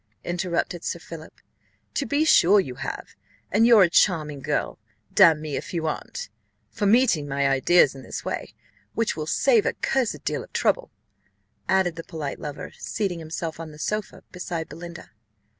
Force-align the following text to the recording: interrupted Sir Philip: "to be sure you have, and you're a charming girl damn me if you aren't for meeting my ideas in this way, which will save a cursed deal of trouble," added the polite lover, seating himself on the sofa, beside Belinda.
interrupted 0.23 0.83
Sir 0.83 0.97
Philip: 0.97 1.39
"to 1.93 2.07
be 2.07 2.25
sure 2.25 2.59
you 2.59 2.73
have, 2.73 3.09
and 3.51 3.67
you're 3.67 3.83
a 3.83 3.89
charming 3.91 4.39
girl 4.41 4.79
damn 5.13 5.39
me 5.39 5.55
if 5.55 5.75
you 5.75 5.85
aren't 5.85 6.29
for 6.71 6.87
meeting 6.87 7.27
my 7.27 7.47
ideas 7.47 7.93
in 7.93 8.01
this 8.01 8.25
way, 8.25 8.55
which 8.95 9.15
will 9.15 9.27
save 9.27 9.67
a 9.67 9.73
cursed 9.73 10.23
deal 10.23 10.43
of 10.43 10.51
trouble," 10.53 10.89
added 11.69 11.97
the 11.97 12.03
polite 12.03 12.39
lover, 12.39 12.71
seating 12.79 13.19
himself 13.19 13.59
on 13.59 13.69
the 13.71 13.77
sofa, 13.77 14.23
beside 14.31 14.67
Belinda. 14.67 15.11